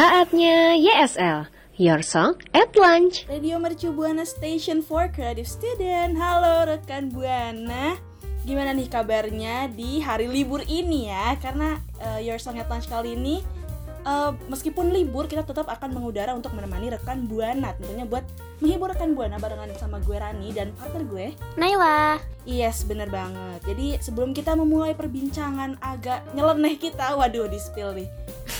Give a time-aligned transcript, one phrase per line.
[0.00, 1.44] Saatnya YSL,
[1.76, 3.28] Your Song at Lunch.
[3.28, 6.16] Radio Mercu Buana Station for Creative Student.
[6.16, 8.00] Halo rekan Buana.
[8.48, 11.36] Gimana nih kabarnya di hari libur ini ya?
[11.36, 13.44] Karena eh, Your Song at Lunch kali ini
[14.06, 17.76] eh, meskipun libur kita tetap akan mengudara untuk menemani rekan Buana.
[17.76, 18.24] Tentunya buat
[18.60, 21.26] menghibur rekan Buana barengan sama gue Rani dan partner gue.
[21.56, 22.20] Naila.
[22.48, 23.60] Yes, bener banget.
[23.68, 28.08] Jadi sebelum kita memulai perbincangan agak nyeleneh kita, waduh di spill nih.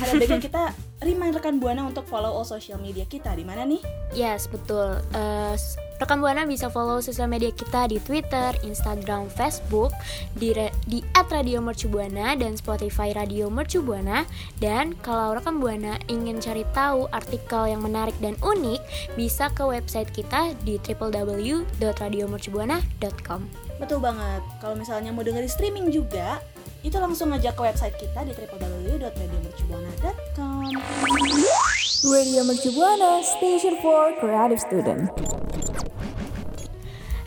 [0.00, 0.62] Ada baiknya kita
[1.00, 3.80] remind rekan Buana untuk follow all social media kita di mana nih?
[4.12, 5.00] Yes, betul.
[5.16, 5.54] Eh,
[6.01, 9.93] rekan Buana bisa follow sosial media kita di Twitter, Instagram, Facebook,
[10.34, 14.25] di re- di @radiomercubuana dan Spotify Radio Mercu Buana.
[14.56, 18.81] Dan kalau rekan Buana ingin cari tahu artikel yang menarik dan unik,
[19.15, 23.41] bisa ke website kita di www.radiomercubuana.com.
[23.77, 24.41] Betul banget.
[24.59, 26.41] Kalau misalnya mau dengerin streaming juga,
[26.81, 30.72] itu langsung aja ke website kita di www.radiomercubuana.com.
[32.00, 35.12] Radio Mercu Buana, Station for Creative Student.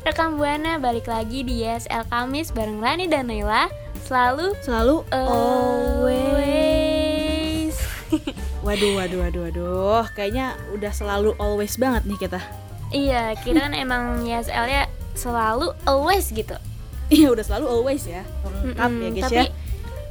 [0.03, 3.71] Rekan Buana balik lagi di YSL Kamis bareng Rani dan Naila.
[4.03, 6.51] Selalu Selalu always.
[8.67, 10.03] Waduh, waduh, waduh, waduh.
[10.13, 12.39] Kayaknya udah selalu always banget nih kita.
[12.91, 16.55] Iya, kita kan emang YSL-nya selalu always gitu.
[17.11, 18.23] Iya, udah selalu always ya.
[18.63, 19.51] Lengkap ya, Mm-mm, guys tapi, ya.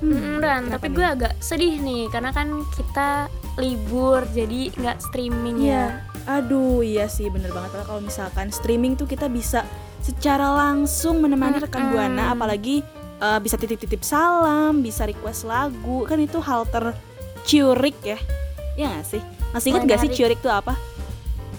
[0.04, 3.26] mm, Dan, tapi gue agak sedih nih karena kan kita
[3.56, 5.72] libur jadi nggak streaming Iya.
[5.72, 6.11] ya.
[6.26, 7.74] Aduh, iya sih bener banget.
[7.74, 9.66] Padahal kalau misalkan streaming tuh kita bisa
[10.02, 12.82] secara langsung menemani rekan buana, apalagi
[13.22, 18.18] eh, bisa titip-titip salam, bisa request lagu, kan itu hal terciurik ya.
[18.78, 19.22] Iya gak sih?
[19.52, 20.78] Masih inget gak sih ciurik tuh apa?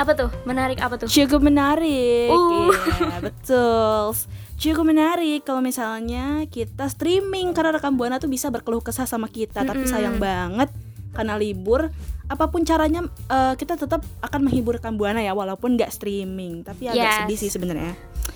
[0.02, 0.30] Apa tuh?
[0.50, 1.06] Menarik apa tuh?
[1.06, 2.34] Cukup menarik.
[2.34, 2.74] Uh.
[2.74, 4.18] Iya, betul.
[4.58, 9.62] Cukup menarik kalau misalnya kita streaming karena rekan buana tuh bisa berkeluh kesah sama kita,
[9.62, 9.92] tapi Mm-mm.
[9.92, 10.74] sayang banget
[11.14, 11.94] karena libur.
[12.26, 16.62] Apa pun caranya eh, kita tetap akan menghibur rekan buana ya walaupun nggak streaming.
[16.62, 17.16] Tapi agak Yes.
[17.22, 17.94] sedih sih sebenarnya.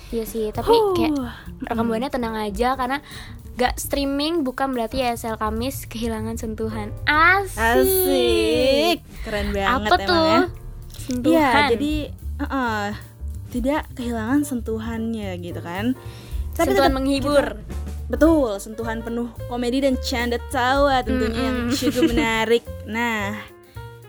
[0.08, 1.12] Iya sih, tapi kayak
[1.66, 3.04] rekan buana tenang aja karena
[3.54, 6.94] gak streaming bukan berarti YSL Kamis kehilangan sentuhan.
[7.04, 7.58] Asik.
[7.58, 8.96] Asik.
[9.20, 10.24] Keren banget Apa emang tuh?
[10.24, 10.40] ya.
[10.94, 11.32] Sentuhan.
[11.34, 11.94] Iya, jadi
[12.40, 12.88] eh,
[13.48, 15.92] tidak kehilangan sentuhannya gitu kan.
[16.58, 17.44] Tapi sentuhan tetap menghibur.
[18.08, 21.76] Betul, sentuhan penuh komedi dan canda tawa tentunya yang Mm-mm.
[21.76, 22.64] cukup menarik.
[22.84, 23.36] Nah,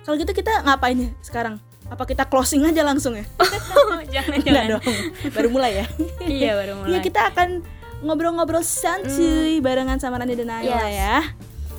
[0.01, 1.59] kalau gitu kita ngapain ya sekarang?
[1.85, 3.25] Apa kita closing aja langsung ya?
[4.13, 4.65] jangan jangan.
[4.73, 4.85] dong,
[5.29, 5.85] baru mulai ya.
[6.31, 6.89] iya baru mulai.
[6.89, 7.61] Iya kita akan
[7.99, 10.89] ngobrol-ngobrol santuy barengan sama Rani dan Naila Yes.
[10.89, 11.15] ya.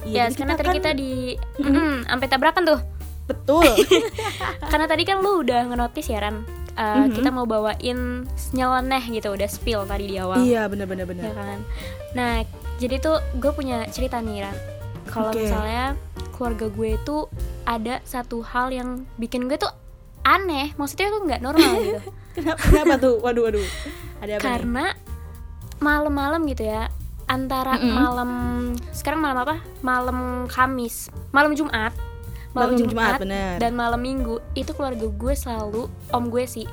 [0.01, 1.13] Iya, Ya, karena tadi akan- kita di
[1.59, 2.81] Mm-mm, sampai tabrakan tuh.
[3.27, 3.63] betul.
[4.61, 6.43] Karena tadi kan lu udah ngenotis ya Ran.
[6.81, 7.13] Uh, Mhm.
[7.13, 10.41] Kita mau bawain nyeleneh gitu, udah spill tadi di awal.
[10.41, 11.33] iya, benar-benar Ya benar.
[11.34, 11.59] kan.
[12.10, 12.34] Nah,
[12.77, 14.57] jadi tuh gue punya cerita nih Ran.
[15.07, 15.45] Kalau Oke.
[15.45, 15.93] misalnya
[16.31, 17.16] keluarga gue itu
[17.63, 19.69] ada satu hal yang bikin gue tuh
[20.22, 22.01] aneh, maksudnya tuh nggak normal gitu.
[22.31, 23.15] Kenapa, kenapa tuh?
[23.19, 23.66] Waduh, waduh.
[24.19, 24.41] Ada apa?
[24.41, 24.84] Karena
[25.78, 26.87] malam-malam gitu ya,
[27.27, 27.91] antara Mm-mm.
[27.91, 28.31] malam
[28.91, 29.57] sekarang malam apa?
[29.81, 31.93] Malam Kamis, malam Jumat.
[32.51, 33.63] Malam Jumat, bener.
[33.63, 36.67] dan malam Minggu itu keluarga gue selalu om gue sih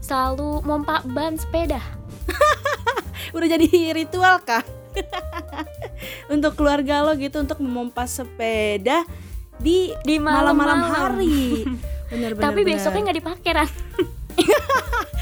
[0.00, 1.80] selalu mompa ban sepeda.
[3.36, 4.64] Udah jadi ritual kah?
[6.34, 9.06] untuk keluarga lo gitu untuk memompa sepeda
[9.56, 11.62] di Di malam-malam hari.
[12.10, 12.74] Bener, bener, Tapi bener.
[12.74, 13.68] besoknya nggak dipakai kan?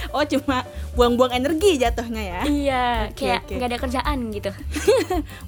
[0.08, 0.64] oh cuma
[0.96, 4.50] buang-buang energi jatuhnya ya Iya, Oke, kayak nggak ada kerjaan gitu.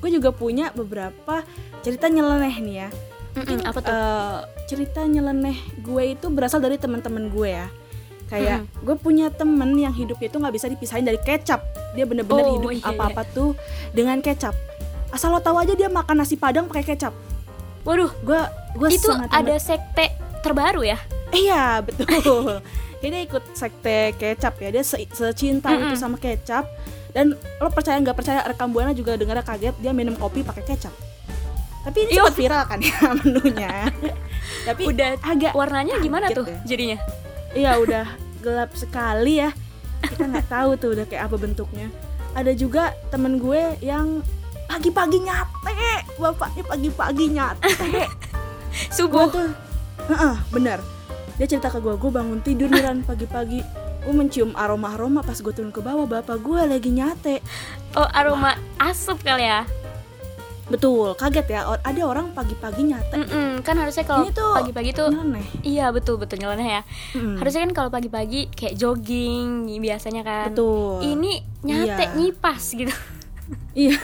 [0.05, 1.41] gue juga punya beberapa
[1.81, 2.89] cerita nyeleneh nih ya
[3.33, 3.91] Mm-mm, apa tuh?
[3.91, 7.67] Eh, cerita nyeleneh gue itu berasal dari teman-teman gue ya.
[8.27, 11.63] Kayak gue punya temen yang hidupnya itu nggak bisa dipisahin dari kecap.
[11.93, 12.89] Dia bener-bener Oh, hidup iya, iya.
[12.89, 13.59] apa-apa tuh
[13.91, 14.55] dengan kecap.
[15.11, 17.11] Asal lo tahu aja dia makan nasi padang pakai kecap.
[17.83, 18.41] Waduh, gue
[18.77, 20.07] gue itu sangat ada sekte
[20.41, 20.99] terbaru ya?
[21.31, 22.63] iya betul.
[23.01, 24.69] Dia ikut sekte kecap ya.
[24.71, 25.91] Dia se- secinta Mm-mm.
[25.91, 26.71] itu sama kecap.
[27.11, 30.95] Dan lo percaya nggak percaya rekam buana juga dengar kaget dia minum kopi pakai kecap
[31.81, 32.29] tapi ini Yo.
[32.29, 33.71] sempat viral kan ya menunya
[34.61, 36.59] tapi Udah agak warnanya gimana kaget tuh ya.
[36.67, 36.99] jadinya?
[37.51, 38.07] Iya udah
[38.41, 39.51] gelap sekali ya.
[40.01, 41.89] Kita nggak tahu tuh udah kayak apa bentuknya.
[42.37, 44.23] Ada juga temen gue yang
[44.71, 45.75] pagi-pagi nyate,
[46.15, 47.73] bapaknya pagi-pagi nyate.
[47.91, 48.07] gue
[48.95, 49.27] Subuh.
[49.27, 49.51] tuh,
[50.07, 50.79] Heeh, bener.
[51.35, 53.65] Dia cerita ke gue, gue bangun tidur nih Ran, pagi-pagi.
[54.01, 57.43] Gue mencium aroma-aroma pas gue turun ke bawah, bapak gue lagi nyate.
[57.99, 59.67] Oh, aroma asup kali ya?
[60.71, 61.61] Betul, kaget ya.
[61.83, 63.19] Ada orang pagi-pagi nyate.
[63.19, 65.47] Mm-mm, kan harusnya kalau pagi-pagi tuh Nyeleneh.
[65.61, 66.83] Iya betul betul nyeleneh ya.
[67.19, 70.55] Mm, Harusnya kan kalau pagi-pagi kayak jogging biasanya kan.
[70.55, 71.03] Betul.
[71.03, 72.15] Ini nyate Iya.
[72.15, 72.95] nyipas gitu.
[73.75, 73.99] Iya.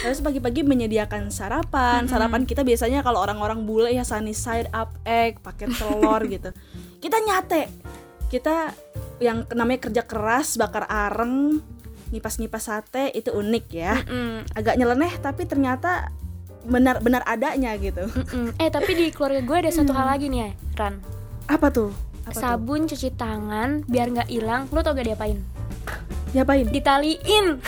[0.00, 2.06] Terus pagi-pagi menyediakan sarapan.
[2.06, 6.54] Sarapan kita biasanya kalau orang-orang bule ya sunny side up egg, pakai telur gitu.
[7.02, 7.66] Kita nyate.
[8.30, 8.70] Kita
[9.18, 11.58] yang namanya kerja keras, bakar areng,
[12.12, 13.94] nyipas-nyipas sate itu unik ya.
[14.04, 16.10] Mm, Agak nyeleneh tapi ternyata
[16.64, 18.08] benar-benar adanya gitu.
[18.08, 18.56] mm-mm.
[18.62, 20.94] Eh tapi di keluarga gue ada satu hal lagi nih ya, Ran.
[21.48, 21.92] Apa tuh?
[22.24, 22.40] Apa tuh?
[22.40, 24.64] Sabun cuci tangan biar nggak hilang.
[24.72, 25.38] Lo tau gak diapain?
[26.32, 26.64] Diapain?
[26.68, 27.60] Ditaliin.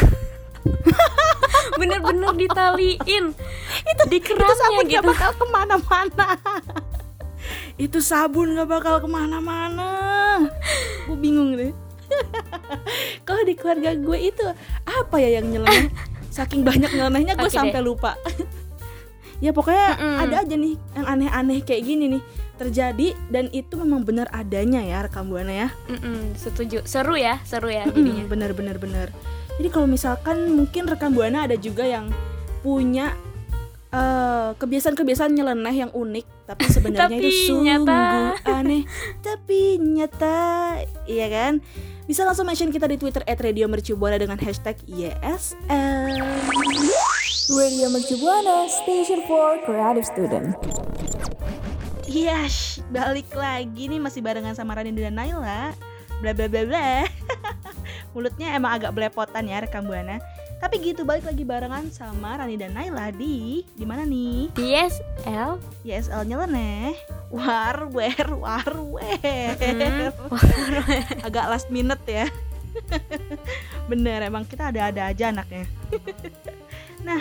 [1.81, 3.25] Bener-bener ditaliin.
[3.85, 4.97] Itu di kerannya sabun gitu.
[4.97, 6.27] gak bakal ke mana-mana
[7.77, 9.91] itu sabun gak bakal ke mana-mana
[11.07, 11.71] gue bingung deh
[13.27, 14.45] kalau di keluarga gue itu
[14.83, 15.91] apa ya yang nyeleneh
[16.37, 18.15] saking banyak nyelenehnya gue Oke sampai lupa
[19.45, 20.17] ya pokoknya Mm-mm.
[20.19, 22.23] ada aja nih yang aneh-aneh kayak gini nih
[22.57, 26.81] terjadi dan itu memang benar adanya ya rekam buana ya Mm-mm, setuju.
[26.85, 28.25] Seru ya, seru ya Mm, jadinya.
[28.27, 29.09] bener bener bener
[29.57, 32.09] jadi kalau misalkan mungkin rekam buana ada juga yang
[32.61, 33.13] punya
[33.91, 38.03] eh, kebiasaan-kebiasaan nyeleneh yang unik tapi sebenarnya Tapi itu sungguh nyata.
[38.59, 38.83] aneh
[39.21, 40.39] tapi nyata
[41.07, 41.63] iya kan
[42.07, 46.23] bisa langsung mention kita di Twitter @radiomercubuana dengan hashtag YSL.
[47.47, 50.55] Radio Mercu Buana, Station for Creative Student.
[52.07, 55.75] Iya, sh, balik lagi nih masih barengan sama Rani dan Naila.
[56.23, 57.07] Bla bla bla bla.
[58.15, 60.23] Mulutnya emang agak belepotan ya rekam buana.
[60.57, 64.49] Tapi gitu balik lagi barengan sama Rani dan Naila di di mana nih?
[64.57, 66.97] DSL YSL nyeleneh.
[67.29, 69.53] War wer war wer.
[71.27, 72.27] agak last minute ya.
[73.91, 75.69] Bener emang kita ada-ada aja anaknya.
[77.07, 77.21] nah,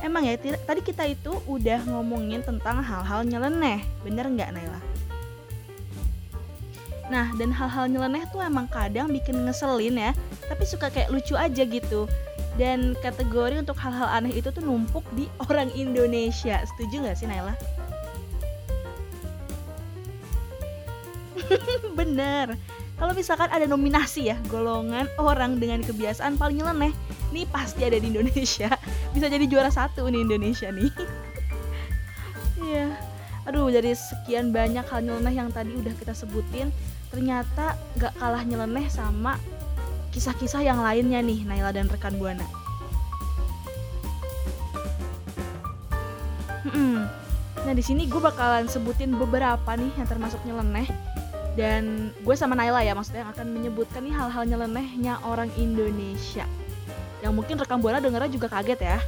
[0.00, 4.80] emang ya tadi kita itu udah ngomongin tentang hal-hal nyeleneh, bener nggak Naila?
[7.12, 10.12] Nah, dan hal-hal nyeleneh tuh emang kadang bikin ngeselin ya,
[10.48, 12.08] tapi suka kayak lucu aja gitu.
[12.60, 16.60] Dan kategori untuk hal-hal aneh itu tuh numpuk di orang Indonesia.
[16.68, 17.56] Setuju nggak sih Naila?
[21.98, 22.56] Bener.
[23.02, 26.94] Kalau misalkan ada nominasi ya, golongan orang dengan kebiasaan paling nyeleneh,
[27.34, 28.70] nih pasti ada di Indonesia.
[29.16, 30.92] Bisa jadi juara satu nih Indonesia nih.
[32.62, 32.94] Iya.
[33.50, 36.70] Aduh, dari sekian banyak hal nyeleneh yang tadi udah kita sebutin,
[37.10, 39.34] ternyata gak kalah nyeleneh sama
[40.12, 42.44] kisah-kisah yang lainnya nih, Naila dan rekan Buana.
[46.68, 47.08] Mm-mm.
[47.62, 50.86] Nah di sini gue bakalan sebutin beberapa nih yang termasuk nyeleneh
[51.58, 56.46] dan gue sama Naila ya maksudnya yang akan menyebutkan nih hal-hal nyelenehnya orang Indonesia
[57.22, 58.98] yang mungkin rekam buana dengarnya juga kaget ya.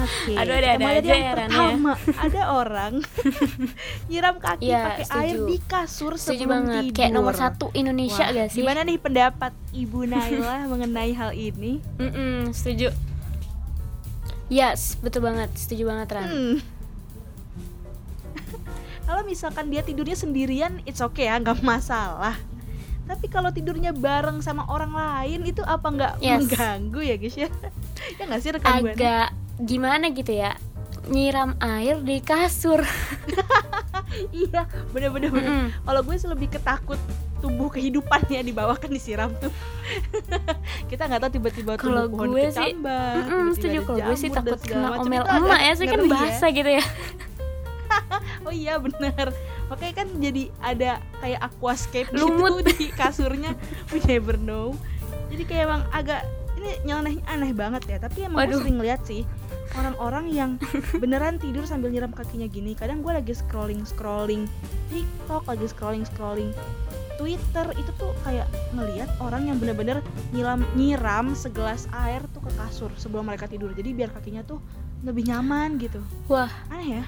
[0.00, 0.32] Oke.
[0.32, 1.34] Aduh, mulai dari aja yang ya, ya.
[1.36, 1.92] pertama
[2.24, 2.92] ada orang
[4.08, 5.20] nyiram kaki Iya, pakai setuju.
[5.20, 6.82] air di kasur setuju sebelum banget.
[6.82, 6.96] tidur.
[6.96, 8.58] Kayak nomor satu Indonesia Wah, gak sih?
[8.58, 11.84] Gimana nih pendapat Ibu Naila mengenai hal ini?
[11.96, 12.88] Mm-mm, setuju.
[14.48, 15.52] Yes, betul banget.
[15.54, 16.26] Setuju banget Ran.
[16.26, 16.56] Hmm.
[19.02, 22.38] kalau misalkan dia tidurnya sendirian, it's okay ya, nggak masalah.
[23.04, 26.46] Tapi kalau tidurnya bareng sama orang lain itu apa nggak Yes.
[26.46, 27.50] mengganggu ya guys ya?
[28.12, 29.26] ya nggak sih rekan buana?
[29.64, 30.56] Gimana gitu ya?
[31.10, 32.82] Nyiram air di kasur.
[34.34, 35.30] Iya, bener-bener.
[35.30, 35.46] bener.
[35.46, 35.86] Mm-mm.
[35.86, 36.98] Kalau gue sih lebih ketakut
[37.38, 39.54] tubuh kehidupannya dibawakan disiram tuh.
[40.90, 43.06] Kita nggak tahu tiba-tiba Kalau gue sih, kecambah,
[43.54, 46.84] setuju kalau gue sih takut kena omel emak ya sih kan bahasa gitu ya.
[48.46, 49.30] Oh iya bener
[49.70, 50.90] makanya kan jadi ada
[51.22, 52.66] kayak aquascape Lumut.
[52.66, 53.54] gitu di kasurnya
[53.94, 54.74] we never know
[55.30, 56.26] jadi kayak emang agak
[56.58, 58.60] ini nyelenehnya aneh banget ya tapi emang gue Waduh.
[58.66, 59.22] sering lihat sih
[59.78, 60.50] orang-orang yang
[60.98, 62.74] beneran tidur sambil nyiram kakinya gini.
[62.74, 64.50] Kadang gue lagi scrolling scrolling
[64.90, 66.50] TikTok lagi scrolling scrolling
[67.20, 67.66] Twitter.
[67.78, 70.02] Itu tuh kayak ngelihat orang yang bener-bener
[70.34, 73.70] nyiram nyiram segelas air tuh ke kasur sebelum mereka tidur.
[73.76, 74.58] Jadi biar kakinya tuh
[75.06, 76.02] lebih nyaman gitu.
[76.26, 77.04] Wah, aneh ya?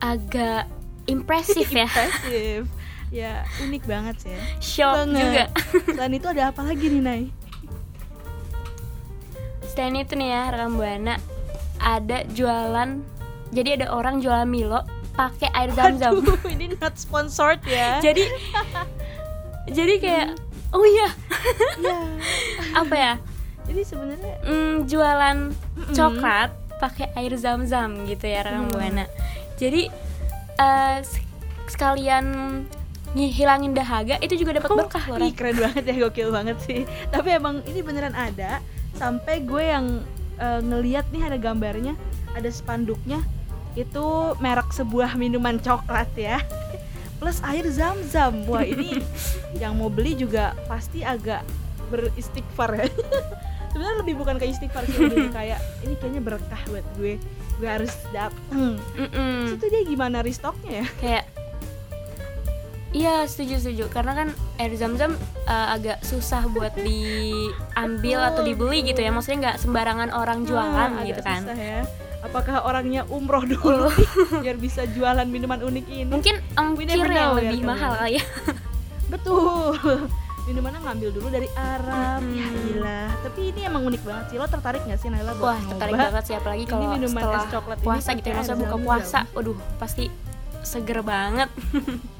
[0.00, 0.64] Agak
[1.04, 1.84] impresif ya.
[1.84, 2.64] impresif.
[3.08, 4.42] Ya unik banget sih ya.
[4.60, 5.16] Shock Banget.
[5.16, 5.44] juga.
[5.96, 7.22] selain itu ada apa lagi nih Nay?
[9.64, 11.16] Selain itu nih ya, rekam buana
[11.78, 13.00] ada jualan.
[13.48, 16.20] Jadi ada orang jualan Milo pakai air zam-zam.
[16.44, 18.22] Ini not sponsored ya jadi
[19.66, 20.28] jadi kayak
[20.70, 21.08] oh iya,
[21.78, 21.98] ya
[22.80, 23.14] apa ya?
[23.64, 25.92] jadi sebenarnya Hmm, jualan Mm-mm.
[25.92, 28.72] coklat pakai air zam-zam gitu ya rekam Hmm.
[28.72, 29.04] buana.
[29.56, 29.92] Jadi
[30.98, 31.20] s-
[31.66, 32.24] sekalian
[33.10, 35.18] ngilangin dahaga itu juga dapat berkah loh.
[35.18, 38.60] Ih, keren banget ya gokil banget sih tapi emang ini beneran ada
[38.94, 40.00] sampai gue yang
[40.38, 41.94] eh, ngeliat nih ada gambarnya
[42.34, 43.22] ada spanduknya
[43.78, 44.06] itu
[44.42, 46.42] merek sebuah minuman coklat ya.
[47.18, 48.46] Plus air zam-zam.
[48.46, 48.98] Wah ini
[49.62, 51.42] yang mau beli juga pasti agak
[51.90, 52.86] beristighfar ya.
[53.70, 57.20] Sebenarnya lebih bukan kayak istighfar sih lebih kayak ini kayaknya berkah buat gue.
[57.58, 58.78] Gue harus dateng.
[58.96, 59.54] Mm-mm.
[59.54, 60.86] Terus itu dia gimana restocknya ya?
[60.98, 61.24] Kayak
[62.88, 65.12] Iya setuju setuju karena kan air zam-zam
[65.44, 71.04] eh, agak susah buat diambil atau dibeli gitu ya maksudnya nggak sembarangan orang jualan Ah,
[71.04, 71.80] gitu kan susah ya.
[72.18, 73.92] Apakah orangnya umroh dulu
[74.42, 76.08] biar bisa jualan minuman unik ini?
[76.08, 78.24] mungkin ongkir yang ya, lebih mahal kali ya
[79.08, 79.76] Betul.
[80.48, 82.24] Minumannya ngambil dulu dari Arab.
[82.24, 82.36] Mm-mm.
[82.40, 83.00] Ya gila.
[83.20, 84.36] Tapi ini emang unik banget sih.
[84.40, 87.40] Lo tertarik gak sih Naila buat wah tertarik banget sih apalagi Ini kalau minuman setelah
[87.44, 90.04] es coklat ini puasa gitu pakai ya maksudnya air buka puasa waduh pasti
[90.64, 91.48] seger banget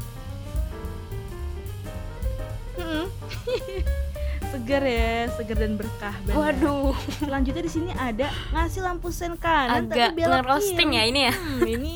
[4.69, 6.37] seger ya, seger dan berkah banget.
[6.37, 10.93] waduh Selanjutnya di sini ada ngasih lampu sen kanan agak tapi belok kiri.
[10.93, 11.95] ya ini ya Hmm, ini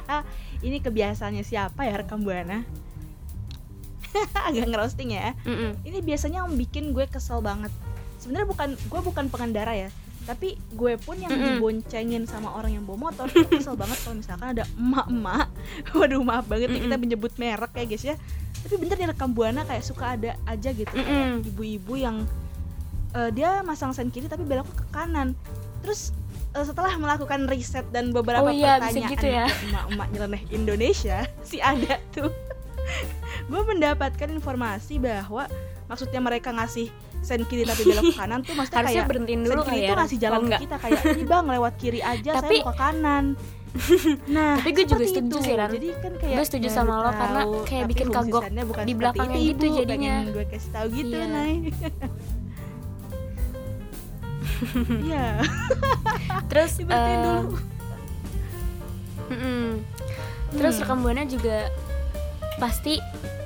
[0.66, 2.64] ini kebiasaannya siapa ya rekam buana?
[4.48, 5.36] Agak ngerosting ya.
[5.44, 5.76] Mm-mm.
[5.82, 7.68] Ini biasanya yang bikin gue kesel banget.
[8.16, 9.88] Sebenarnya bukan gue bukan pengendara ya,
[10.24, 11.60] tapi gue pun yang Mm-mm.
[11.60, 15.52] diboncengin sama orang yang bawa motor kesel banget kalau misalkan ada emak-emak.
[15.96, 18.16] Waduh maaf banget nih kita menyebut merek ya guys ya.
[18.60, 21.08] Tapi bener di rekam buana kayak suka ada aja gitu kayak
[21.40, 21.48] Mm-mm.
[21.48, 22.16] ibu-ibu yang
[23.12, 25.32] eh, dia masang sen kiri tapi belok ke kanan.
[25.80, 26.12] Terus
[26.52, 29.46] eh, setelah melakukan riset dan beberapa Oh iya, pertanyaan gitu ya.
[29.46, 32.28] ke emak-emak nyeleneh Indonesia si ada tuh
[33.50, 35.48] gue mendapatkan informasi bahwa
[35.86, 36.86] maksudnya mereka ngasih
[37.20, 39.78] sen kiri tapi belok ke kanan tuh maksudnya harusnya kayak berhentiin sen dulu kiri kali
[39.78, 42.66] itu ya ngasih jalan ke kita kayak ini bang lewat kiri aja Tapi- saya mau
[42.66, 43.24] ke kanan
[44.34, 45.70] nah Tapi gue juga setuju sih, Ran.
[45.70, 48.44] jadi kan kayak Gue setuju baru sama lo, karena kayak bikin kagok
[48.80, 49.78] di belakangnya itu, gitu Ibu.
[49.78, 50.14] jadinya.
[50.26, 51.26] Gue kasih tahu gitu Iya.
[51.26, 51.52] Nay
[55.02, 55.26] Iya
[56.46, 57.40] terus eh,
[59.30, 59.66] mm-mm.
[60.52, 60.82] terus Hmm.
[60.82, 61.70] rekam buana juga
[62.58, 62.98] pasti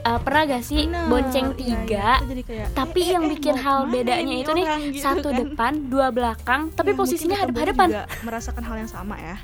[0.02, 2.08] eh, pernah gak sih Bener, bonceng iya, tiga.
[2.16, 5.36] Kita jadi kayak, tapi eh, yang eh, bikin hal bedanya itu nih gitu satu kan.
[5.38, 9.36] depan dua belakang tapi Ya, posisinya hadap-hadapan juga merasakan hal yang sama ya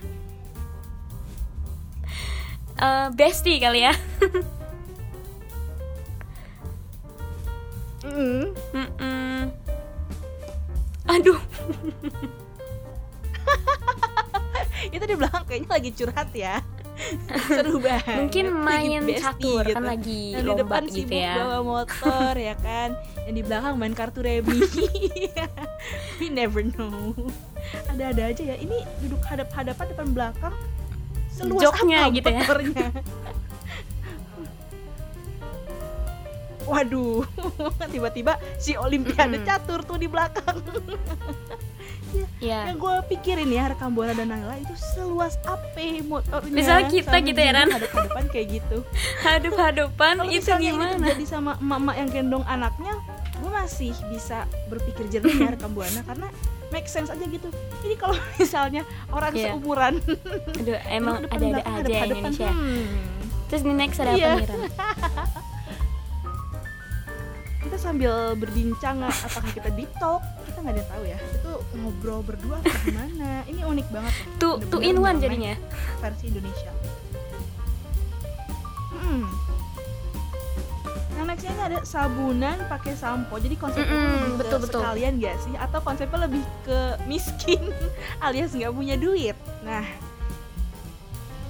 [2.80, 3.92] Eh, bestie kali ya.
[8.00, 8.56] Mm.
[8.72, 9.52] Mm-mm.
[11.04, 11.36] aduh.
[14.96, 16.64] Itu di belakang kayaknya lagi curhat ya.
[17.52, 18.16] Seru banget.
[18.16, 19.76] Mungkin main bestie catur gitu.
[19.76, 21.36] kan lagi yang di depan gitu sibuk ya.
[21.36, 22.96] bawa motor ya kan.
[23.28, 24.64] Yang di belakang main kartu remi.
[26.20, 27.12] We never know.
[27.92, 28.58] Ada-ada aja ya.
[28.60, 30.56] Ini duduk hadap-hadapan depan belakang
[31.40, 32.44] seluas Joknya apa gitu ya.
[36.70, 37.26] waduh
[37.94, 39.48] tiba-tiba si olimpiade Mm-mm.
[39.48, 40.60] catur tuh di belakang.
[42.42, 46.50] Ya yang gue pikirin ya rekam buana dan Naila itu seluas apa motornya?
[46.50, 47.68] Misalnya kita sampai gitu ya, Ran.
[47.70, 48.78] hadap-hadapan kayak gitu.
[49.26, 50.98] Hadap-hadapan kalau itu gimana?
[50.98, 52.94] terjadi sama emak-emak yang gendong anaknya
[53.40, 56.28] gue masih bisa berpikir jernih ya rekam buana karena
[56.70, 57.50] make sense aja gitu
[57.82, 59.54] ini kalau misalnya orang Iya.
[59.54, 59.94] seumuran
[60.54, 62.86] aduh emang ada-ada aja hadap-hadapan, Indonesia hmm.
[63.46, 64.26] terus di next ada Iya.
[64.26, 64.60] apa nih Ran?
[67.60, 72.56] kita sambil berbincang apakah kita deep talk kita nggak ada tahu ya itu ngobrol berdua
[72.58, 75.54] atau gimana ini unik banget Bener-bener two in one jadinya
[76.00, 76.72] versi Indonesia.
[78.90, 79.26] Hmm.
[81.24, 83.36] Nextnya ini ada sabunan pakai sampo.
[83.36, 84.80] Jadi konsepnya Mm-mm, lebih ke betul, betul.
[84.82, 85.54] sekalian gak sih?
[85.56, 87.62] Atau konsepnya lebih ke miskin
[88.26, 89.36] alias nggak punya duit.
[89.62, 89.84] Nah,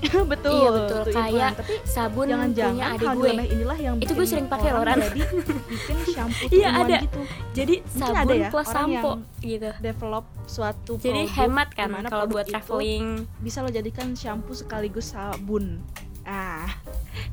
[0.33, 4.27] betul iya betul kayak tapi sabun punya jangan-jangan adik hal gue inilah yang Itu gue
[4.27, 5.07] sering pakai orang Ran.
[5.13, 5.23] jadi
[5.69, 6.99] bikin shampoo Iya, ada.
[7.05, 7.21] gitu
[7.53, 9.13] jadi Mungkin sabun ada ya, plus sampo
[9.45, 15.85] gitu develop suatu jadi hemat kan kalau buat traveling bisa lo jadikan shampoo sekaligus sabun
[16.25, 16.69] ah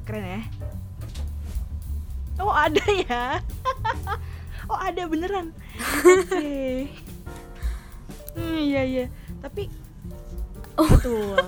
[0.03, 0.41] keren ya
[2.39, 3.25] oh ada ya?
[4.67, 5.55] Oh ada beneran?
[6.03, 6.91] Oke.
[8.35, 9.05] Hmm, iya iya.
[9.39, 9.71] Tapi
[10.75, 10.83] Oh.
[10.83, 11.39] betul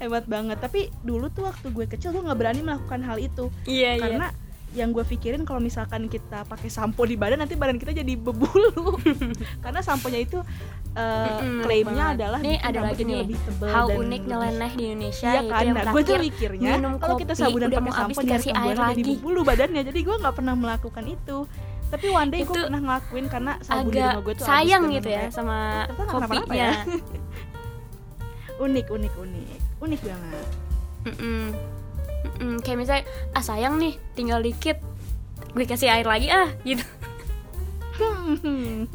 [0.00, 0.56] hebat banget.
[0.56, 3.52] Tapi dulu tuh waktu gue kecil gue nggak berani melakukan hal itu.
[3.68, 4.00] Iya.
[4.00, 4.32] Karena
[4.76, 9.00] yang gue pikirin kalau misalkan kita pakai sampo di badan nanti badan kita jadi berbulu
[9.64, 10.38] karena samponya itu
[10.92, 12.20] uh, Mm-mm, klaimnya banget.
[12.20, 15.40] adalah bikin ada lagi ini nih, lebih tebal hal dan unik nyeleneh di Indonesia Iya
[15.40, 19.02] itu kan, nah, gue tuh mikirnya kalau kita sabunan pakai sampo rekam air buana jadi
[19.08, 19.22] lagi.
[19.24, 21.38] bulu badannya jadi gue nggak pernah melakukan itu
[21.88, 25.08] tapi one day gue pernah ngelakuin karena sabun di agak rumah gue tuh sayang gitu
[25.08, 26.72] ya sama kopinya ya.
[28.68, 30.46] unik unik unik unik banget
[31.08, 31.77] Mm-mm.
[32.18, 32.58] Mm-mm.
[32.60, 34.78] kayak misalnya ah sayang nih tinggal dikit
[35.54, 36.82] gue kasih air lagi ah gitu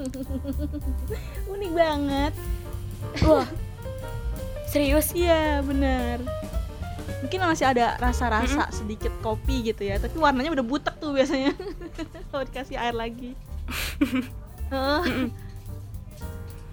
[1.54, 2.34] unik banget
[3.24, 3.48] wah
[4.66, 6.18] serius Iya benar.
[7.22, 8.74] Mungkin masih ada rasa-rasa Hmm.
[8.74, 11.54] sedikit kopi gitu ya, tapi warnanya udah butek tuh biasanya
[12.34, 13.38] kalau dikasih air lagi.
[14.74, 15.30] Heeh.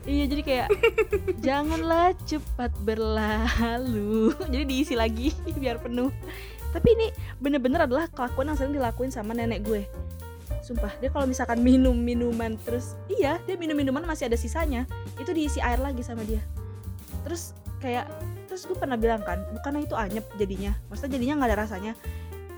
[0.08, 0.68] Iya jadi kayak
[1.46, 4.32] janganlah cepat berlalu.
[4.52, 6.08] Jadi diisi lagi biar penuh.
[6.70, 7.06] Tapi ini
[7.42, 9.84] bener-bener adalah kelakuan yang sering dilakuin sama nenek gue.
[10.64, 14.86] Sumpah dia kalau misalkan minum minuman terus iya dia minum minuman masih ada sisanya
[15.18, 16.40] itu diisi air lagi sama dia.
[17.26, 18.08] Terus kayak
[18.46, 21.92] terus gue pernah bilang kan bukannya itu anyep jadinya maksudnya jadinya nggak ada rasanya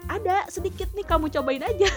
[0.09, 1.91] ada sedikit nih kamu cobain aja.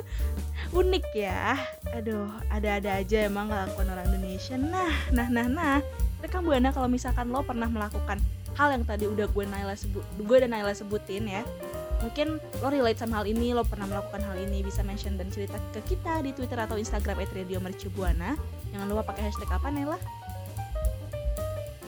[0.78, 1.58] Unik ya.
[1.94, 4.56] Aduh ada-ada aja emang kelakuan orang Indonesia.
[4.56, 5.78] Nah nah nah nah.
[6.24, 8.16] Rekam buana kalau misalkan lo pernah melakukan
[8.56, 11.42] hal yang tadi udah gue Naila sebut gue dan Naila sebutin ya
[12.04, 15.56] mungkin lo relate sama hal ini lo pernah melakukan hal ini bisa mention dan cerita
[15.72, 18.36] ke kita di Twitter atau Instagram @radiomercubuana.
[18.76, 19.98] Jangan lupa pakai hashtag apa Naila?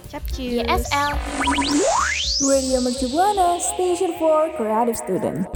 [0.09, 0.63] Capcus
[2.41, 5.47] Radio Mercu Buana, Station for Creative Student.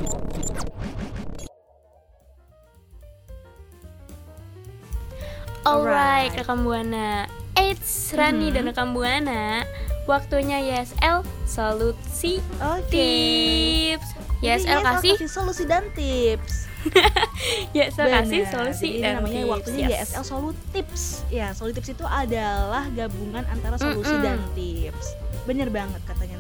[5.61, 7.29] Alright, rekam buana.
[7.55, 8.55] Eits, Rani Mhm.
[8.57, 9.65] dan rekam buana.
[10.09, 12.89] Waktunya YSL solusi Oke.
[12.89, 14.09] tips.
[14.41, 16.65] Jadi YSL kasih solusi dan tips.
[17.77, 18.53] YSL kasih Bener.
[18.57, 19.53] solusi Jadi dan namanya tips.
[19.53, 20.09] waktunya Yes.
[20.09, 21.03] YSL Solu Tips.
[21.29, 24.25] Ya, Solu Tips itu adalah gabungan antara solusi Mm-mm.
[24.25, 25.07] dan tips.
[25.45, 26.40] Bener banget katanya.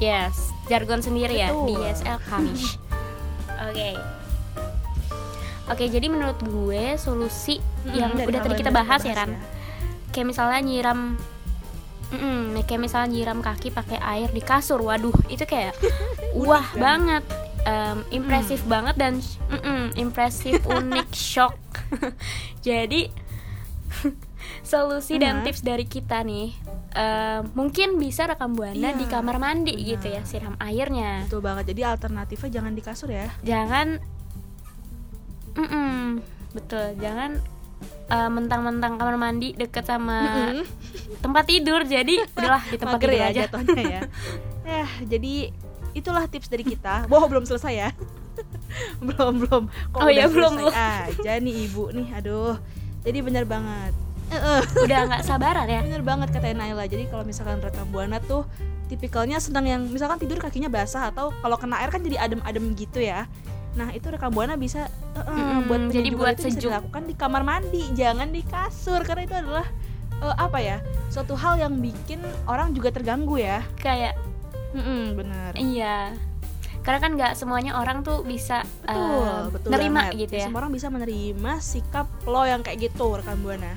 [0.00, 1.84] Yes, jargon sendiri ya di Betul.
[1.84, 2.80] YSL Kamish.
[3.68, 3.90] Oke.
[5.70, 9.36] Oke, jadi menurut gue solusi yang Dari udah tadi yang kita udah bahas ya Ran.
[10.10, 11.00] Kayak misalnya nyiram
[12.10, 14.82] Mm-mm, kayak misalnya nyiram kaki pakai air di kasur.
[14.82, 15.78] Waduh, itu kayak
[16.34, 16.80] wah kan?
[16.80, 17.24] banget.
[17.60, 19.20] Em, impresif banget dan
[19.52, 21.54] mm-mm, impresif, unik, shock.
[22.64, 23.12] Jadi
[24.60, 25.44] solusi dan Mhm.
[25.44, 26.52] tips dari kita nih
[26.90, 30.26] em, mungkin bisa rekam buana Iya, di kamar mandi gitu ya, benar.
[30.26, 31.24] siram airnya.
[31.24, 31.64] Betul banget.
[31.68, 33.30] Jadi alternatifnya jangan di kasur ya.
[33.40, 34.02] Jangan
[35.52, 37.38] Mm-mm, betul, jangan
[38.06, 40.50] eh, mentang-mentang kamar mandi deket sama
[41.18, 44.02] tempat tidur jadi udahlah di tempat Mager tidur ya aja jatuhnya ya.
[44.64, 45.32] ya, jadi
[45.92, 47.06] itulah tips dari kita.
[47.06, 47.90] Boh, belum selesai ya.
[49.04, 49.62] belum, belum.
[49.90, 52.08] Kok Oh iya, belum, aja nih Ibu nih.
[52.14, 52.54] Aduh.
[53.00, 53.90] Jadi bener banget.
[54.30, 56.86] Eh, udah nggak sabaran ya Bener banget kata Naila.
[56.86, 58.46] Jadi kalau misalkan rekam buana tuh
[58.86, 63.02] tipikalnya sedang yang misalkan tidur kakinya basah atau kalau kena air kan jadi adem-adem gitu
[63.02, 63.26] ya.
[63.74, 66.70] Nah itu rekam buana bisa eh, eh, Mm-mm, buat jadi buat itu bisa sejuk.
[66.70, 69.66] dilakukan di kamar mandi, jangan di kasur karena itu adalah
[70.18, 73.62] eh, apa ya suatu hal yang bikin orang juga terganggu ya.
[73.78, 74.14] kayak
[74.70, 75.50] Mm-mm, bener.
[75.58, 76.14] iya
[76.80, 80.18] karena kan nggak semuanya orang tuh bisa Betul, em, betul nerima banget.
[80.18, 83.76] gitu ya Semua orang bisa menerima sikap lo yang kayak gitu rekam buana.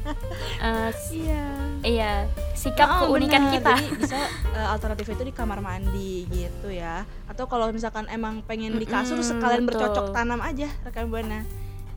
[0.88, 1.44] S- Iya.
[1.82, 2.12] iya
[2.54, 3.54] sikap Oh, keunikan bener.
[3.54, 4.18] kita Jadi bisa
[4.50, 7.02] eh, alternatif itu di kamar mandi gitu ya.
[7.26, 9.84] Atau kalau misalkan emang pengen di kasur Mm-mm, sekalian betul.
[9.84, 11.44] bercocok tanam aja rekan buana.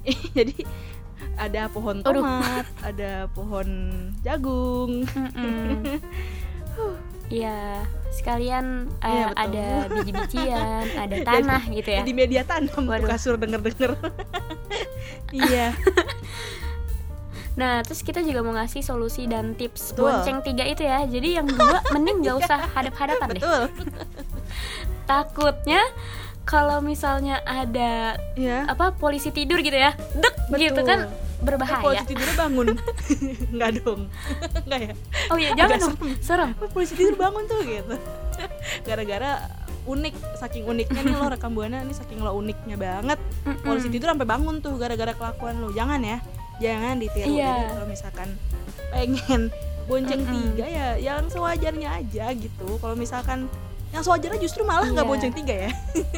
[0.38, 0.66] Jadi
[1.36, 2.22] ada pohon Aduh.
[2.22, 3.68] tomat, ada pohon
[4.20, 5.08] jagung.
[5.08, 5.80] Mm-mm.
[7.26, 7.82] Iya,
[8.14, 9.44] sekalian Iya, betul.
[9.44, 9.66] ada
[9.98, 12.02] biji-bijian, ada tanah gitu ya.
[12.06, 13.10] Di media tanam Waduh.
[13.10, 13.98] kasur denger-denger.
[15.46, 15.74] iya.
[17.56, 20.12] Nah, terus kita juga mau ngasih solusi dan tips Betul.
[20.12, 21.08] bonceng tiga itu ya.
[21.08, 23.42] Jadi yang dua mending nggak usah hadap-hadapan deh.
[23.42, 23.62] Betul.
[25.08, 25.82] Takutnya
[26.46, 30.86] kalau misalnya ada ya apa polisi tidur gitu ya dek gitu Betul.
[30.86, 31.00] kan
[31.36, 31.84] Eh, berbahaya.
[31.84, 32.68] polisi tidurnya bangun.
[33.54, 34.02] Nggak dong.
[34.66, 34.94] Nggak ya?
[35.30, 35.94] Oh iya jangan dong.
[36.18, 36.50] serem.
[36.72, 37.96] Polisi tidur bangun tuh gitu.
[38.88, 39.46] Gara-gara
[39.86, 43.20] unik saking uniknya nih lo rekam buana ini saking lo uniknya banget.
[43.62, 45.70] Polisi tidur sampai bangun tuh gara-gara kelakuan lo.
[45.70, 46.18] Jangan ya.
[46.58, 47.52] Jangan ditiru Iya.
[47.52, 48.30] Jadi kalau misalkan
[48.90, 49.42] pengen
[49.86, 50.34] bonceng Mm-mm.
[50.34, 52.68] tiga ya yang sewajarnya aja gitu.
[52.80, 53.46] Kalau misalkan
[53.96, 55.12] yang sewajarnya justru malah nggak Iya.
[55.14, 55.72] bonceng tiga ya.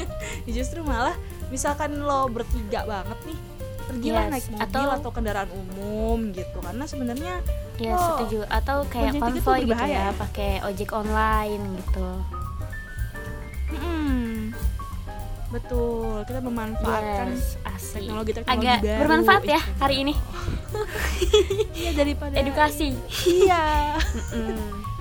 [0.57, 1.13] Justru malah
[1.47, 3.39] misalkan lo bertiga banget nih
[3.79, 6.57] pergilah Yes, naik mobil atau- atau, kendaraan umum gitu.
[6.57, 7.33] Karena sebenarnya
[7.77, 8.43] ya Oh, setuju.
[8.47, 10.17] Atau kayak konvoy gitu ya ya?
[10.17, 12.07] pakai ojek online gitu.
[13.69, 14.51] Mm-mm.
[15.47, 18.03] betul kita memanfaatkan yes asik.
[18.03, 18.99] teknologi-teknologi agak baru.
[18.99, 20.13] bermanfaat ya hari ini.
[21.73, 22.91] Iya daripada edukasi.
[23.37, 23.95] Iya.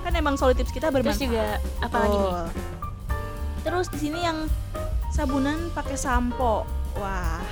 [0.07, 1.45] Kan emang solo tips kita terus bermanfaat juga
[1.81, 2.47] apalagi nih Betul.
[3.61, 4.37] terus di sini yang
[5.09, 6.63] sabunan pakai sampo
[6.95, 7.43] wah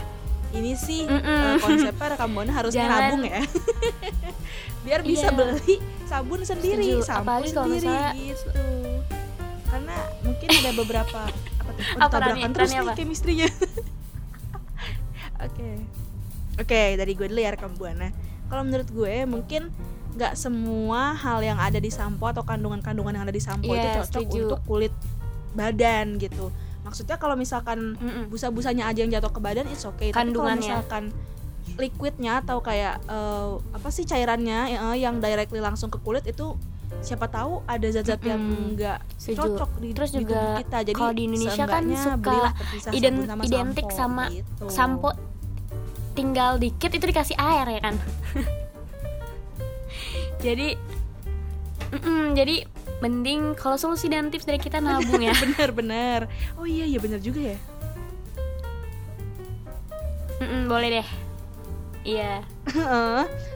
[0.49, 1.19] ini sih Mm-mm.
[1.19, 3.41] eh, konsepnya rekam buana harusnya Jangan- nabung ya
[4.87, 5.35] biar bisa Iya.
[5.35, 7.03] beli sabun sendiri Setuju.
[7.03, 8.49] sampo Apalagi sendiri misalnya- gitu
[9.65, 12.93] karena mungkin ada beberapa apa tuh oh, tabrakan terus nih apa?
[12.95, 13.49] chemistry-nya
[15.45, 15.69] oke
[16.55, 18.15] oke dari gue dulu ya rekam buana
[18.47, 19.73] kalau menurut gue mungkin
[20.15, 23.99] nggak semua hal yang ada di sampo atau kandungan-kandungan yang ada di sampo itu Iya,
[23.99, 24.39] cocok setuju.
[24.45, 24.93] untuk kulit
[25.51, 26.51] badan gitu
[26.82, 28.28] maksudnya kalau misalkan Mm-mm.
[28.28, 30.62] busa-busanya aja yang jatuh ke badan it's okay tapi kalau Kandungannya.
[30.63, 31.04] misalkan
[31.75, 36.56] liquidnya atau kayak eh, apa sih cairannya eh, yang directly langsung ke kulit itu
[37.01, 38.78] siapa tahu ada zat-zat yang Mm-mm.
[38.78, 39.58] nggak Setuju.
[39.58, 43.17] cocok di, Terus di juga kita jadi kalau di Indonesia kan suka belilah terpisah iden-
[43.17, 44.65] sabun sama identik sampo, sama gitu.
[44.69, 45.10] sampo
[46.13, 47.95] tinggal dikit itu dikasih air ya kan
[50.45, 50.77] jadi
[51.89, 52.55] mm-mm, jadi
[53.01, 55.34] mending kalau solusi dan tips dari kita nabung ya.
[55.43, 57.58] Bener-bener oh iya iya bener juga ya.
[60.38, 61.08] Mm-mm, boleh deh.
[62.05, 62.45] Iya.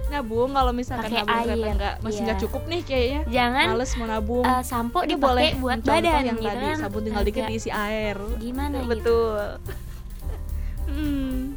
[0.09, 2.25] Nabung kalau misalkan Pakai nabung ternyata air, nggak masih iya.
[2.25, 3.21] nggak cukup nih kayaknya.
[3.29, 4.41] Jangan males mau nabung.
[4.41, 6.77] eh, sampo dipakai boleh buat badan yang gitu tadi kan.
[6.81, 8.17] sabun tinggal dikit Agak diisi air.
[8.41, 8.89] gimana gitu?
[8.89, 9.43] Betul.
[10.89, 11.53] Hmm,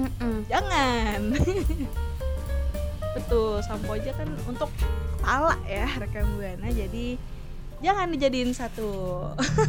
[0.00, 0.34] Mm-mm.
[0.48, 1.20] jangan
[3.18, 4.70] betul sampo aja kan untuk
[5.18, 6.68] kepala ya rekam buana.
[6.70, 7.18] Jadi
[7.78, 8.90] jangan dijadiin satu.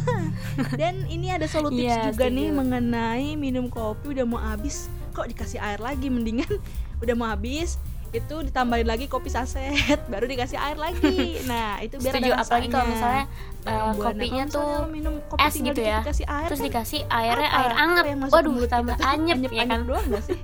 [0.80, 4.86] Dan ini ada tips Iya, juga nih mengenai minum kopi udah mau habis.
[5.12, 6.06] Kok dikasih air lagi?
[6.08, 6.48] Mendingan
[7.02, 7.76] udah mau habis
[8.10, 11.38] itu ditambahin lagi kopi saset baru dikasih air lagi.
[11.50, 12.90] Nah itu biar setuju ada apalagi kalau rasanya.
[12.90, 13.24] misalnya
[13.62, 14.02] eh, Buana.
[14.02, 15.98] kopinya Kalau tuh minum kopi es gitu ya.
[16.02, 17.58] dikasih air terus kan dikasih airnya apa?
[17.62, 18.04] air anget.
[18.10, 19.02] Apa waduh tambah kita?
[19.06, 20.38] tuh anyep, ya anyep kan doang gak sih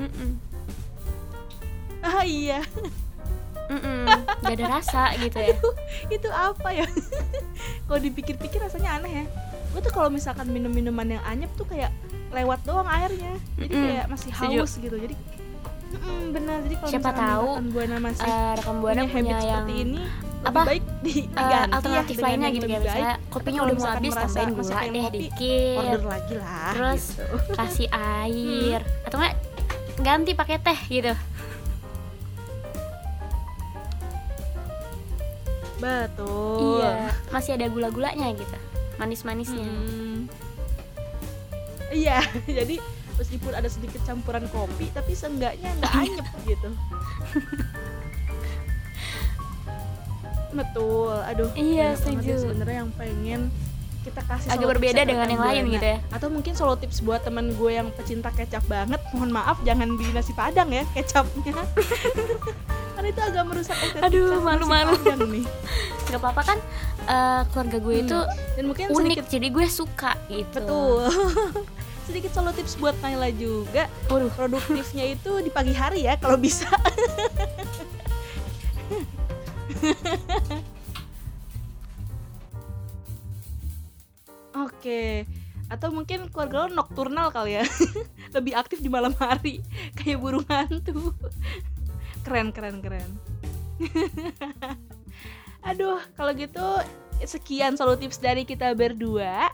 [0.00, 0.30] Mm-mm.
[2.00, 2.64] ah iya.
[3.70, 4.08] Mm-mm.
[4.42, 5.56] gak ada rasa gitu ya.
[6.10, 6.86] Itu apa ya?
[7.86, 9.24] Kalau dipikir-pikir rasanya aneh ya.
[9.70, 11.94] Gue tuh kalau misalkan minum minuman yang anyep tuh kayak
[12.34, 13.38] lewat doang airnya.
[13.54, 13.86] Jadi Mm-mm.
[13.86, 14.96] kayak masih haus gitu.
[14.98, 15.14] Jadi
[15.94, 16.56] mm, benar.
[16.66, 20.02] Jadi kalau Siapa tahu, buana masih Eh, rekam buana punya punya habit yang seperti ini
[20.40, 23.88] apa, lebih baik di, eh, diganti alternatif ya, lainnya gitu kayak misalnya kopinya udah mau
[23.92, 25.76] habis tambahin gula deh kopi, dikit.
[25.76, 27.24] Order lagi lah terus gitu.
[27.60, 28.80] kasih air.
[29.04, 29.34] Atau enggak
[30.00, 31.12] ganti pakai teh gitu
[35.80, 38.56] betul iya masih ada gula-gulanya gitu
[39.00, 40.28] manis-manisnya Hmm.
[41.90, 42.22] Iya,
[42.62, 42.78] jadi
[43.18, 46.70] meskipun ada sedikit campuran kopi, tapi seenggaknya nggak anyep gitu.
[50.54, 51.50] Betul, aduh.
[51.58, 52.46] Iya, ya setuju.
[52.46, 53.40] Sebenarnya yang pengen
[54.00, 55.98] kita kasih Agak berbeda dengan yang lain gitu ya.
[56.08, 60.06] Atau mungkin solo tips buat temen gue yang pecinta kecap banget, mohon maaf jangan di
[60.10, 61.52] nasi padang ya kecapnya.
[62.96, 64.92] Karena itu agak merusak estetika Aduh, malu-malu.
[65.32, 65.44] nih.
[66.10, 66.58] nggak apa-apa kan
[67.06, 68.18] eh, keluarga gue itu
[68.58, 71.06] Dan mungkin unik sedikit jadi gue suka gitu Betul.
[72.10, 73.86] Sedikit solo tips buat Naila juga.
[74.10, 74.34] Waduh.
[74.34, 76.66] Produktifnya itu di pagi hari ya kalau bisa.
[84.80, 85.28] Oke.
[85.68, 87.64] Atau mungkin keluarga lo nokturnal kali ya.
[88.36, 89.60] Lebih aktif di malam hari
[90.00, 91.12] kayak burung hantu.
[92.24, 93.16] Keren keren keren.
[95.64, 96.64] Aduh, kalau gitu
[97.24, 99.48] sekian solo tips dari kita berdua.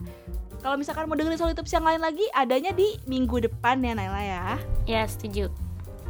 [0.63, 4.23] Kalau misalkan mau dengerin solo tips yang lain lagi, adanya di minggu depan ya Naila
[4.23, 4.47] ya.
[4.83, 5.47] ya setuju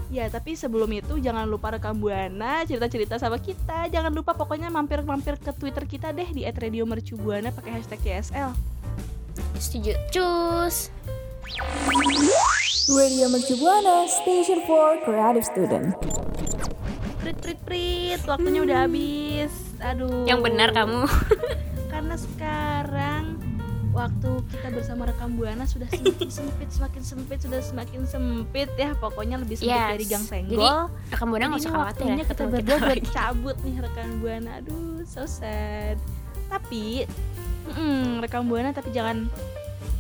[0.07, 3.91] Ya, tapi sebelum itu jangan lupa rekam Buana, cerita-cerita sama kita.
[3.91, 8.55] Jangan lupa pokoknya mampir-mampir ke Twitter kita deh di @radiomercubuana pakai hashtag YSL.
[9.57, 10.91] Setuju cus
[12.87, 15.91] Radio Mercu Buana, Station for Creative Student.
[17.19, 19.51] Prit prit prit, waktunya udah habis.
[19.81, 20.23] aduh.
[20.23, 21.03] Yang benar kamu.
[21.93, 23.25] Karena sekarang
[23.91, 28.95] waktu kita bersama rekam buana sudah semakin sempit, semakin sempit, sudah semakin sempit ya.
[28.95, 29.91] Pokoknya lebih sempit Yes.
[29.91, 30.83] dari gang Jadi senggol.
[31.11, 34.51] rekam buana nggak Jadi usah khawatir ya kita berdua buat cabut nih rekan buana.
[34.61, 35.99] Aduh, so sad.
[36.47, 37.03] Tapi
[37.75, 39.27] mm, rekam buana tapi jangan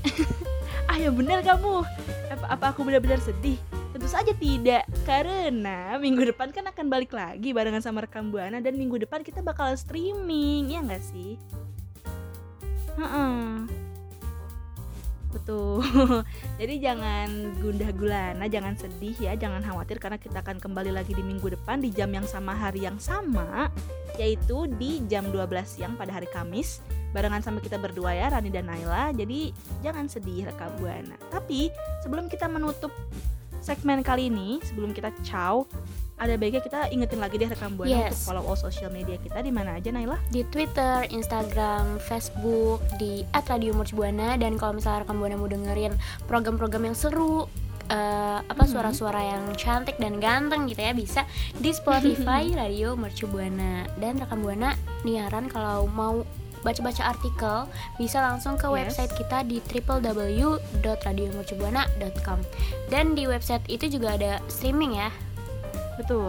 [0.90, 1.82] ah ya benar kamu.
[2.30, 3.58] Apa, apa aku benar-benar sedih?
[3.96, 8.76] Tentu saja tidak, karena minggu depan kan akan balik lagi barengan sama rekam buana dan
[8.76, 11.40] minggu depan kita bakal streaming, ya nggak sih?
[13.00, 13.64] Heeh.
[15.32, 15.84] Betul.
[16.60, 17.28] Jadi jangan
[17.60, 21.80] gundah gulana, jangan sedih ya, jangan khawatir karena kita akan kembali lagi di minggu depan
[21.80, 23.68] di jam yang sama hari yang sama,
[24.16, 26.80] yaitu di jam 12 siang pada hari Kamis
[27.16, 29.08] barengan sama kita berdua ya Rani dan Naila.
[29.10, 29.48] Jadi
[29.80, 31.16] jangan sedih rekam buana.
[31.26, 32.92] Tapi sebelum kita menutup
[33.58, 35.64] segmen kali ini, sebelum kita ciao,
[36.16, 38.24] ada baiknya kita ingetin lagi deh rekam buana untuk Yes.
[38.24, 40.16] follow all social media kita di mana aja Naila?
[40.30, 45.92] di Twitter, Instagram, Facebook, di @radiomercubuana dan kalau misalnya rekam buana mau dengerin
[46.24, 47.48] program-program yang seru
[47.86, 48.70] eh, apa Mhm.
[48.72, 51.22] suara-suara yang cantik dan ganteng gitu ya bisa
[51.54, 56.26] di Spotify Radio Mercu Buana dan rekam buana niaran kalau mau
[56.66, 58.90] baca-baca artikel bisa langsung ke Yes.
[58.90, 62.38] website kita di www.radiomercubuana.com
[62.86, 65.08] dan di website itu juga ada streaming ya
[65.96, 66.28] Betul.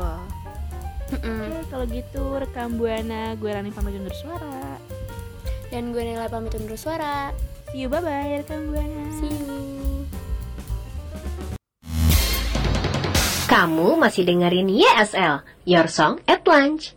[1.10, 1.28] Oke,
[1.68, 4.78] kalau gitu rekam buana, gue Rani pamit undur suara.
[5.68, 7.32] dan gue Nela pamit undur suara
[7.68, 9.02] See you bye bye rekam buana.
[9.18, 10.06] see you
[13.48, 16.97] Kamu masih dengerin YSL, Your Song at Lunch.